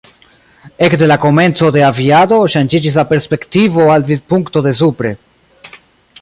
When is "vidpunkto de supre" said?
4.09-5.13